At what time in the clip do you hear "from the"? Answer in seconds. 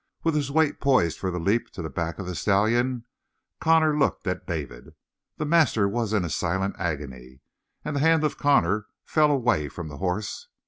9.69-9.97